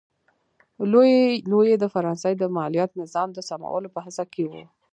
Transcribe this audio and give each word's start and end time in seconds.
لويي 1.51 1.73
د 1.79 1.85
فرانسې 1.93 2.31
د 2.37 2.43
مالیاتي 2.55 2.95
نظام 3.03 3.29
د 3.33 3.39
سمولو 3.49 3.93
په 3.95 3.99
هڅه 4.05 4.23
کې 4.33 4.43
و. 4.49 4.51